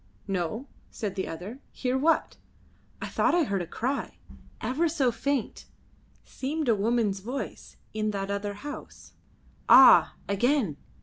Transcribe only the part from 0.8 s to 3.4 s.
said the other. "Hear what?" "I thought